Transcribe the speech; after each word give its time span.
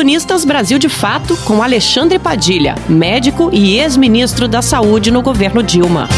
Colunistas 0.00 0.46
Brasil 0.46 0.78
de 0.78 0.88
Fato 0.88 1.36
com 1.44 1.62
Alexandre 1.62 2.18
Padilha, 2.18 2.74
médico 2.88 3.50
e 3.52 3.76
ex-ministro 3.76 4.48
da 4.48 4.62
Saúde 4.62 5.10
no 5.10 5.20
governo 5.20 5.62
Dilma. 5.62 6.08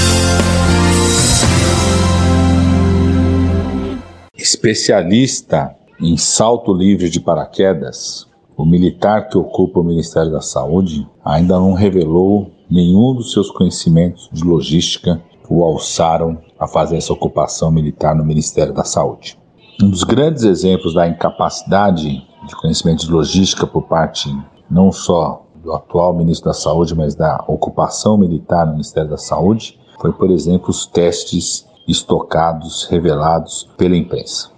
Especialista 4.37 5.75
em 6.01 6.17
salto 6.17 6.73
livre 6.73 7.11
de 7.11 7.19
paraquedas, 7.19 8.29
o 8.57 8.65
militar 8.65 9.29
que 9.29 9.37
ocupa 9.37 9.81
o 9.81 9.85
Ministério 9.85 10.31
da 10.31 10.41
Saúde 10.41 11.05
ainda 11.25 11.59
não 11.59 11.73
revelou 11.73 12.53
nenhum 12.71 13.13
dos 13.13 13.33
seus 13.33 13.51
conhecimentos 13.51 14.29
de 14.33 14.45
logística 14.45 15.21
que 15.45 15.53
o 15.53 15.65
alçaram 15.65 16.39
a 16.57 16.69
fazer 16.69 16.99
essa 16.99 17.13
ocupação 17.13 17.73
militar 17.73 18.15
no 18.15 18.25
Ministério 18.25 18.73
da 18.73 18.85
Saúde. 18.85 19.37
Um 19.83 19.91
dos 19.91 20.05
grandes 20.05 20.45
exemplos 20.45 20.95
da 20.95 21.09
incapacidade 21.09 22.31
de 22.47 22.57
conhecimento 22.57 23.07
de 23.07 23.13
logística 23.13 23.67
por 23.67 23.83
parte 23.83 24.35
não 24.71 24.91
só 24.91 25.45
do 25.63 25.73
atual 25.73 26.13
ministro 26.15 26.51
da 26.51 26.55
Saúde, 26.55 26.95
mas 26.95 27.15
da 27.15 27.45
ocupação 27.47 28.17
militar 28.17 28.67
no 28.67 28.73
Ministério 28.73 29.11
da 29.11 29.17
Saúde, 29.17 29.79
foi, 30.01 30.13
por 30.13 30.31
exemplo, 30.31 30.71
os 30.71 30.87
testes 30.87 31.67
estocados 31.87 32.85
revelados 32.85 33.69
pela 33.77 33.97
imprensa. 33.97 34.51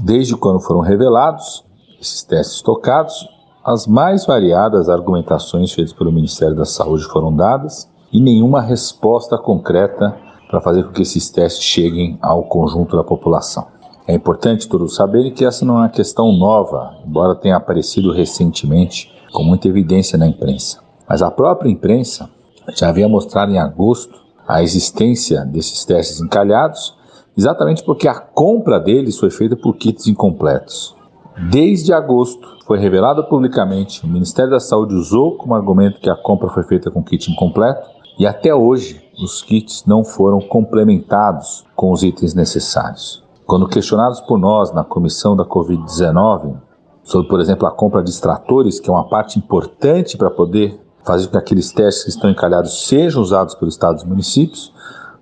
Desde 0.00 0.36
quando 0.36 0.60
foram 0.60 0.80
revelados 0.80 1.64
esses 2.00 2.22
testes 2.22 2.56
estocados, 2.56 3.28
as 3.64 3.86
mais 3.86 4.24
variadas 4.24 4.88
argumentações 4.88 5.72
feitas 5.72 5.92
pelo 5.92 6.12
Ministério 6.12 6.54
da 6.54 6.64
Saúde 6.64 7.04
foram 7.04 7.34
dadas 7.34 7.90
e 8.12 8.20
nenhuma 8.20 8.60
resposta 8.60 9.36
concreta 9.36 10.16
para 10.48 10.60
fazer 10.60 10.84
com 10.84 10.92
que 10.92 11.02
esses 11.02 11.28
testes 11.28 11.64
cheguem 11.64 12.18
ao 12.22 12.44
conjunto 12.44 12.96
da 12.96 13.02
população. 13.02 13.66
É 14.08 14.14
importante 14.14 14.68
todos 14.68 14.94
saberem 14.94 15.32
que 15.32 15.44
essa 15.44 15.64
não 15.64 15.78
é 15.78 15.80
uma 15.80 15.88
questão 15.88 16.30
nova, 16.30 16.96
embora 17.04 17.34
tenha 17.34 17.56
aparecido 17.56 18.12
recentemente 18.12 19.12
com 19.32 19.42
muita 19.42 19.66
evidência 19.66 20.16
na 20.16 20.28
imprensa. 20.28 20.78
Mas 21.08 21.22
a 21.22 21.30
própria 21.30 21.68
imprensa 21.68 22.30
já 22.76 22.88
havia 22.88 23.08
mostrado 23.08 23.50
em 23.50 23.58
agosto 23.58 24.14
a 24.46 24.62
existência 24.62 25.44
desses 25.44 25.84
testes 25.84 26.20
encalhados, 26.20 26.94
exatamente 27.36 27.82
porque 27.82 28.06
a 28.06 28.14
compra 28.14 28.78
deles 28.78 29.18
foi 29.18 29.30
feita 29.30 29.56
por 29.56 29.76
kits 29.76 30.06
incompletos. 30.06 30.94
Desde 31.50 31.92
agosto, 31.92 32.56
foi 32.64 32.78
revelado 32.78 33.24
publicamente, 33.24 34.04
o 34.04 34.08
Ministério 34.08 34.52
da 34.52 34.60
Saúde 34.60 34.94
usou 34.94 35.36
como 35.36 35.54
argumento 35.54 36.00
que 36.00 36.08
a 36.08 36.16
compra 36.16 36.48
foi 36.48 36.62
feita 36.62 36.92
com 36.92 37.02
kit 37.02 37.30
incompleto, 37.30 37.84
e 38.18 38.24
até 38.24 38.54
hoje 38.54 39.02
os 39.20 39.42
kits 39.42 39.84
não 39.84 40.04
foram 40.04 40.40
complementados 40.40 41.64
com 41.74 41.90
os 41.90 42.04
itens 42.04 42.34
necessários. 42.34 43.25
Quando 43.46 43.68
questionados 43.68 44.20
por 44.20 44.38
nós 44.38 44.72
na 44.72 44.82
comissão 44.82 45.36
da 45.36 45.44
Covid-19 45.44 46.56
sobre, 47.04 47.28
por 47.28 47.40
exemplo, 47.40 47.64
a 47.68 47.70
compra 47.70 48.02
de 48.02 48.10
extratores, 48.10 48.80
que 48.80 48.90
é 48.90 48.92
uma 48.92 49.08
parte 49.08 49.38
importante 49.38 50.16
para 50.16 50.28
poder 50.28 50.80
fazer 51.04 51.26
com 51.26 51.32
que 51.32 51.38
aqueles 51.38 51.70
testes 51.70 52.02
que 52.02 52.10
estão 52.10 52.28
encalhados 52.28 52.88
sejam 52.88 53.22
usados 53.22 53.54
pelos 53.54 53.74
estados 53.74 54.02
e 54.02 54.06
municípios, 54.08 54.74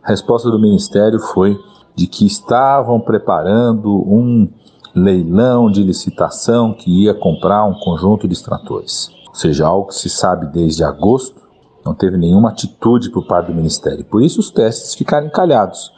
a 0.02 0.08
resposta 0.08 0.50
do 0.50 0.58
Ministério 0.58 1.18
foi 1.18 1.54
de 1.94 2.06
que 2.06 2.24
estavam 2.24 2.98
preparando 2.98 3.90
um 3.94 4.50
leilão 4.94 5.70
de 5.70 5.82
licitação 5.82 6.72
que 6.72 7.04
ia 7.04 7.12
comprar 7.12 7.66
um 7.66 7.74
conjunto 7.74 8.26
de 8.26 8.32
extratores. 8.32 9.10
Ou 9.28 9.34
seja, 9.34 9.66
algo 9.66 9.88
que 9.88 9.96
se 9.96 10.08
sabe 10.08 10.46
desde 10.46 10.82
agosto, 10.82 11.42
não 11.84 11.94
teve 11.94 12.16
nenhuma 12.16 12.48
atitude 12.48 13.10
por 13.10 13.26
parte 13.26 13.48
do 13.48 13.54
Ministério. 13.54 14.02
Por 14.02 14.22
isso 14.22 14.40
os 14.40 14.50
testes 14.50 14.94
ficaram 14.94 15.26
encalhados 15.26 15.92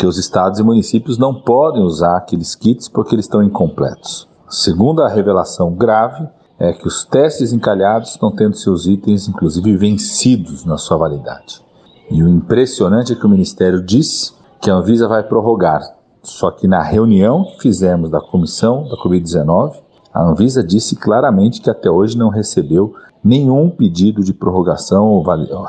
que 0.00 0.06
os 0.06 0.16
estados 0.16 0.58
e 0.58 0.62
municípios 0.62 1.18
não 1.18 1.34
podem 1.34 1.82
usar 1.82 2.16
aqueles 2.16 2.54
kits 2.54 2.88
porque 2.88 3.14
eles 3.14 3.26
estão 3.26 3.42
incompletos. 3.42 4.26
Segunda 4.48 5.06
revelação 5.06 5.74
grave 5.74 6.26
é 6.58 6.72
que 6.72 6.88
os 6.88 7.04
testes 7.04 7.52
encalhados 7.52 8.12
estão 8.12 8.34
tendo 8.34 8.56
seus 8.56 8.86
itens, 8.86 9.28
inclusive, 9.28 9.76
vencidos 9.76 10.64
na 10.64 10.78
sua 10.78 10.96
validade. 10.96 11.62
E 12.10 12.22
o 12.22 12.28
impressionante 12.30 13.12
é 13.12 13.14
que 13.14 13.26
o 13.26 13.28
Ministério 13.28 13.82
disse 13.82 14.32
que 14.58 14.70
a 14.70 14.76
Anvisa 14.76 15.06
vai 15.06 15.22
prorrogar. 15.22 15.82
Só 16.22 16.50
que 16.50 16.66
na 16.66 16.82
reunião 16.82 17.44
que 17.44 17.60
fizemos 17.60 18.08
da 18.08 18.22
comissão 18.22 18.88
da 18.88 18.96
Covid-19, 18.96 19.74
a 20.14 20.22
Anvisa 20.22 20.64
disse 20.64 20.96
claramente 20.96 21.60
que 21.60 21.68
até 21.68 21.90
hoje 21.90 22.16
não 22.16 22.30
recebeu 22.30 22.94
nenhum 23.22 23.68
pedido 23.68 24.24
de 24.24 24.32
prorrogação 24.32 25.08
ou 25.08 25.22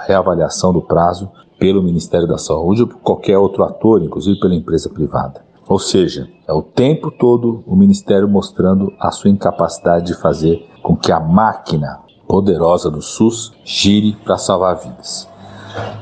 reavaliação 0.07 0.72
do 0.72 0.81
prazo 0.81 1.29
pelo 1.61 1.83
Ministério 1.83 2.27
da 2.27 2.39
Saúde 2.39 2.81
ou 2.81 2.88
por 2.88 2.97
qualquer 3.01 3.38
outro 3.38 3.63
ator, 3.63 4.01
inclusive 4.01 4.39
pela 4.39 4.55
empresa 4.55 4.89
privada. 4.89 5.45
Ou 5.69 5.77
seja, 5.77 6.27
é 6.47 6.51
o 6.51 6.63
tempo 6.63 7.11
todo 7.11 7.63
o 7.67 7.75
Ministério 7.75 8.27
mostrando 8.27 8.91
a 8.99 9.11
sua 9.11 9.29
incapacidade 9.29 10.07
de 10.07 10.16
fazer 10.16 10.67
com 10.81 10.97
que 10.97 11.11
a 11.11 11.19
máquina 11.19 11.99
poderosa 12.27 12.89
do 12.89 12.99
SUS 12.99 13.53
gire 13.63 14.17
para 14.23 14.39
salvar 14.39 14.75
vidas. 14.77 15.29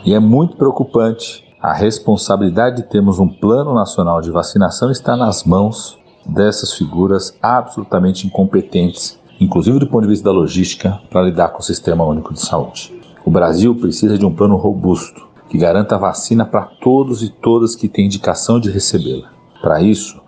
E 0.06 0.14
é 0.14 0.20
muito 0.20 0.56
preocupante 0.56 1.44
a 1.62 1.74
responsabilidade 1.74 2.78
de 2.78 2.84
termos 2.84 3.20
um 3.20 3.28
plano 3.28 3.74
nacional 3.74 4.22
de 4.22 4.32
vacinação 4.32 4.90
está 4.90 5.18
nas 5.18 5.44
mãos 5.44 6.00
dessas 6.26 6.74
figuras 6.74 7.38
absolutamente 7.42 8.26
incompetentes, 8.26 9.20
inclusive 9.42 9.78
do 9.78 9.88
ponto 9.88 10.04
de 10.04 10.08
vista 10.08 10.24
da 10.24 10.32
logística, 10.32 11.02
para 11.10 11.24
lidar 11.24 11.50
com 11.50 11.60
o 11.60 11.64
Sistema 11.64 12.06
Único 12.06 12.34
de 12.34 12.40
Saúde. 12.40 12.98
O 13.26 13.30
Brasil 13.30 13.76
precisa 13.76 14.18
de 14.18 14.26
um 14.26 14.34
plano 14.34 14.56
robusto, 14.56 15.29
que 15.50 15.58
garanta 15.58 15.98
vacina 15.98 16.46
para 16.46 16.66
todos 16.66 17.24
e 17.24 17.30
todas 17.30 17.76
que 17.76 17.90
têm 17.90 18.06
indicação 18.06 18.60
de 18.60 18.70
recebê-la. 18.70 19.30
Para 19.62 19.82
isso, 19.82 20.22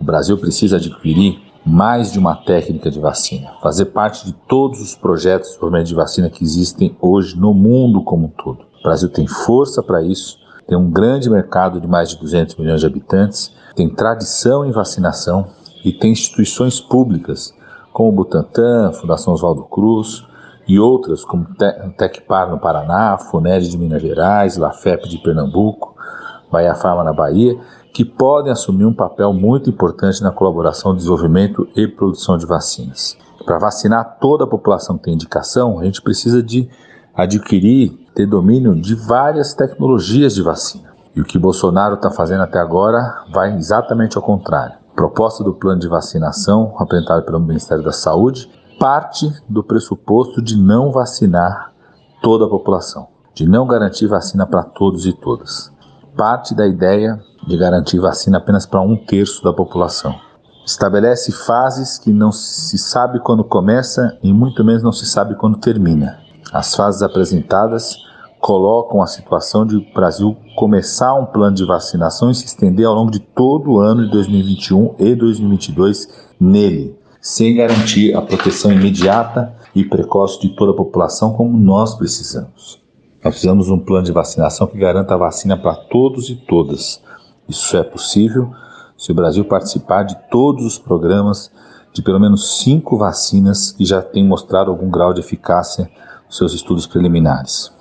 o 0.00 0.04
Brasil 0.04 0.36
precisa 0.38 0.76
adquirir 0.76 1.40
mais 1.64 2.12
de 2.12 2.18
uma 2.18 2.36
técnica 2.36 2.90
de 2.90 3.00
vacina, 3.00 3.52
fazer 3.60 3.86
parte 3.86 4.24
de 4.24 4.32
todos 4.32 4.80
os 4.80 4.94
projetos 4.94 5.58
de 5.84 5.94
vacina 5.94 6.30
que 6.30 6.44
existem 6.44 6.96
hoje 7.00 7.36
no 7.36 7.52
mundo 7.52 8.04
como 8.04 8.26
um 8.26 8.30
todo. 8.30 8.60
O 8.78 8.82
Brasil 8.84 9.08
tem 9.08 9.26
força 9.26 9.82
para 9.82 10.00
isso, 10.00 10.38
tem 10.68 10.78
um 10.78 10.90
grande 10.90 11.28
mercado 11.28 11.80
de 11.80 11.88
mais 11.88 12.10
de 12.10 12.18
200 12.18 12.54
milhões 12.56 12.80
de 12.80 12.86
habitantes, 12.86 13.52
tem 13.74 13.88
tradição 13.88 14.64
em 14.64 14.70
vacinação 14.70 15.48
e 15.84 15.92
tem 15.92 16.12
instituições 16.12 16.80
públicas 16.80 17.52
como 17.92 18.10
o 18.10 18.12
Butantan, 18.12 18.92
Fundação 18.92 19.32
Oswaldo 19.32 19.64
Cruz, 19.64 20.24
e 20.66 20.80
outras, 20.80 21.24
como 21.24 21.46
Tecpar 21.96 22.50
no 22.50 22.58
Paraná, 22.58 23.16
Funed 23.18 23.68
de 23.68 23.78
Minas 23.78 24.02
Gerais, 24.02 24.56
Lafep 24.56 25.08
de 25.08 25.18
Pernambuco, 25.18 25.94
Bahia 26.50 26.74
Farma 26.74 27.04
na 27.04 27.12
Bahia, 27.12 27.58
que 27.92 28.04
podem 28.04 28.52
assumir 28.52 28.84
um 28.84 28.92
papel 28.92 29.32
muito 29.32 29.70
importante 29.70 30.22
na 30.22 30.30
colaboração, 30.30 30.94
desenvolvimento 30.94 31.68
e 31.76 31.86
produção 31.86 32.36
de 32.36 32.44
vacinas. 32.46 33.16
Para 33.44 33.58
vacinar 33.58 34.18
toda 34.20 34.44
a 34.44 34.46
população 34.46 34.98
que 34.98 35.04
tem 35.04 35.14
indicação, 35.14 35.78
a 35.78 35.84
gente 35.84 36.02
precisa 36.02 36.42
de 36.42 36.68
adquirir, 37.14 37.92
ter 38.14 38.26
domínio 38.26 38.74
de 38.74 38.94
várias 38.94 39.54
tecnologias 39.54 40.34
de 40.34 40.42
vacina. 40.42 40.94
E 41.14 41.20
o 41.20 41.24
que 41.24 41.38
Bolsonaro 41.38 41.94
está 41.94 42.10
fazendo 42.10 42.42
até 42.42 42.58
agora 42.58 43.24
vai 43.32 43.56
exatamente 43.56 44.16
ao 44.16 44.22
contrário. 44.22 44.76
Proposta 44.94 45.42
do 45.42 45.54
plano 45.54 45.80
de 45.80 45.88
vacinação 45.88 46.74
apresentado 46.78 47.24
pelo 47.24 47.40
Ministério 47.40 47.84
da 47.84 47.92
Saúde 47.92 48.50
parte 48.78 49.32
do 49.48 49.64
pressuposto 49.64 50.42
de 50.42 50.56
não 50.56 50.90
vacinar 50.92 51.72
toda 52.22 52.44
a 52.44 52.48
população, 52.48 53.08
de 53.34 53.48
não 53.48 53.66
garantir 53.66 54.06
vacina 54.06 54.46
para 54.46 54.62
todos 54.62 55.06
e 55.06 55.12
todas. 55.12 55.72
Parte 56.16 56.54
da 56.54 56.66
ideia 56.66 57.18
de 57.46 57.56
garantir 57.56 57.98
vacina 57.98 58.38
apenas 58.38 58.66
para 58.66 58.80
um 58.80 58.96
terço 58.96 59.42
da 59.42 59.52
população. 59.52 60.14
Estabelece 60.64 61.30
fases 61.30 61.98
que 61.98 62.12
não 62.12 62.32
se 62.32 62.76
sabe 62.76 63.20
quando 63.20 63.44
começa 63.44 64.18
e 64.22 64.32
muito 64.32 64.64
menos 64.64 64.82
não 64.82 64.92
se 64.92 65.06
sabe 65.06 65.36
quando 65.36 65.58
termina. 65.58 66.18
As 66.52 66.74
fases 66.74 67.02
apresentadas 67.02 67.96
colocam 68.40 69.02
a 69.02 69.06
situação 69.06 69.64
de 69.64 69.76
o 69.76 69.94
Brasil 69.94 70.36
começar 70.56 71.14
um 71.14 71.26
plano 71.26 71.56
de 71.56 71.64
vacinação 71.64 72.30
e 72.30 72.34
se 72.34 72.44
estender 72.44 72.86
ao 72.86 72.94
longo 72.94 73.10
de 73.10 73.20
todo 73.20 73.72
o 73.72 73.80
ano 73.80 74.04
de 74.04 74.10
2021 74.10 74.96
e 74.98 75.14
2022 75.14 76.08
nele 76.38 77.05
sem 77.26 77.56
garantir 77.56 78.14
a 78.14 78.22
proteção 78.22 78.70
imediata 78.70 79.52
e 79.74 79.84
precoce 79.84 80.40
de 80.40 80.50
toda 80.50 80.70
a 80.70 80.76
população 80.76 81.32
como 81.32 81.58
nós 81.58 81.92
precisamos. 81.96 82.80
Nós 83.16 83.32
precisamos 83.32 83.68
um 83.68 83.80
plano 83.80 84.04
de 84.04 84.12
vacinação 84.12 84.68
que 84.68 84.78
garanta 84.78 85.14
a 85.14 85.16
vacina 85.16 85.56
para 85.56 85.74
todos 85.74 86.30
e 86.30 86.36
todas. 86.36 87.02
Isso 87.48 87.76
é 87.76 87.82
possível 87.82 88.52
se 88.96 89.10
o 89.10 89.14
Brasil 89.14 89.44
participar 89.44 90.04
de 90.04 90.16
todos 90.30 90.64
os 90.64 90.78
programas 90.78 91.50
de 91.92 92.00
pelo 92.00 92.20
menos 92.20 92.60
cinco 92.60 92.96
vacinas 92.96 93.72
que 93.72 93.84
já 93.84 94.00
têm 94.00 94.24
mostrado 94.24 94.70
algum 94.70 94.88
grau 94.88 95.12
de 95.12 95.18
eficácia 95.18 95.90
nos 96.26 96.36
seus 96.36 96.54
estudos 96.54 96.86
preliminares. 96.86 97.72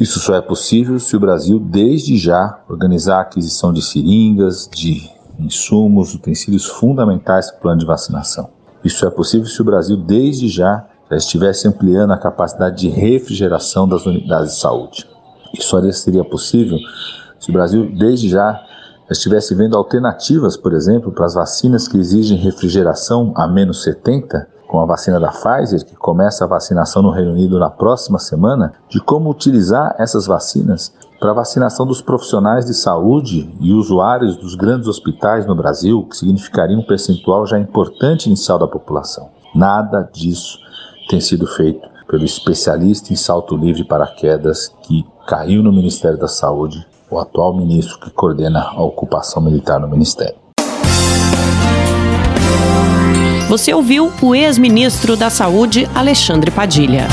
Isso 0.00 0.18
só 0.18 0.34
é 0.34 0.40
possível 0.40 0.98
se 0.98 1.14
o 1.14 1.20
Brasil, 1.20 1.60
desde 1.60 2.16
já, 2.16 2.64
organizar 2.66 3.18
a 3.18 3.20
aquisição 3.20 3.70
de 3.70 3.82
seringas, 3.82 4.66
de 4.66 5.10
insumos, 5.38 6.14
utensílios 6.14 6.64
fundamentais 6.64 7.50
para 7.50 7.58
o 7.58 7.60
plano 7.60 7.80
de 7.80 7.86
vacinação. 7.86 8.61
Isso 8.84 9.06
é 9.06 9.10
possível 9.10 9.46
se 9.46 9.60
o 9.60 9.64
Brasil, 9.64 9.96
desde 9.96 10.48
já, 10.48 10.86
já 11.10 11.16
estivesse 11.16 11.68
ampliando 11.68 12.12
a 12.12 12.18
capacidade 12.18 12.80
de 12.80 12.88
refrigeração 12.88 13.88
das 13.88 14.04
unidades 14.06 14.54
de 14.54 14.60
saúde. 14.60 15.08
Isso 15.54 15.92
seria 15.92 16.24
possível 16.24 16.78
se 17.38 17.50
o 17.50 17.52
Brasil, 17.52 17.90
desde 17.96 18.28
já, 18.28 18.52
já 18.52 19.10
estivesse 19.12 19.54
vendo 19.54 19.76
alternativas, 19.76 20.56
por 20.56 20.72
exemplo, 20.72 21.12
para 21.12 21.26
as 21.26 21.34
vacinas 21.34 21.88
que 21.88 21.98
exigem 21.98 22.38
refrigeração 22.38 23.32
a 23.36 23.46
menos 23.46 23.82
70, 23.82 24.48
com 24.68 24.80
a 24.80 24.86
vacina 24.86 25.20
da 25.20 25.30
Pfizer, 25.30 25.84
que 25.84 25.94
começa 25.94 26.44
a 26.44 26.48
vacinação 26.48 27.02
no 27.02 27.10
Reino 27.10 27.32
Unido 27.32 27.58
na 27.58 27.68
próxima 27.68 28.18
semana, 28.18 28.72
de 28.88 29.00
como 29.00 29.28
utilizar 29.28 29.94
essas 29.98 30.26
vacinas 30.26 30.94
para 31.22 31.32
vacinação 31.32 31.86
dos 31.86 32.02
profissionais 32.02 32.66
de 32.66 32.74
saúde 32.74 33.48
e 33.60 33.72
usuários 33.72 34.36
dos 34.36 34.56
grandes 34.56 34.88
hospitais 34.88 35.46
no 35.46 35.54
Brasil, 35.54 36.04
que 36.10 36.16
significaria 36.16 36.76
um 36.76 36.82
percentual 36.82 37.46
já 37.46 37.60
importante 37.60 38.26
inicial 38.26 38.58
da 38.58 38.66
população. 38.66 39.30
Nada 39.54 40.02
disso 40.12 40.58
tem 41.08 41.20
sido 41.20 41.46
feito 41.46 41.88
pelo 42.08 42.24
especialista 42.24 43.12
em 43.12 43.16
salto 43.16 43.56
livre 43.56 43.84
paraquedas 43.84 44.74
que 44.82 45.06
caiu 45.24 45.62
no 45.62 45.72
Ministério 45.72 46.18
da 46.18 46.26
Saúde, 46.26 46.84
o 47.08 47.16
atual 47.16 47.56
ministro 47.56 48.00
que 48.00 48.10
coordena 48.10 48.60
a 48.60 48.82
ocupação 48.82 49.40
militar 49.40 49.78
no 49.78 49.86
Ministério. 49.86 50.34
Você 53.48 53.72
ouviu 53.72 54.10
o 54.20 54.34
ex-ministro 54.34 55.16
da 55.16 55.30
Saúde, 55.30 55.88
Alexandre 55.94 56.50
Padilha. 56.50 57.06